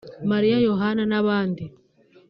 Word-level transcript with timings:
Mariya 0.31 0.57
Yohana 0.67 1.03
n’abandi 1.11 1.63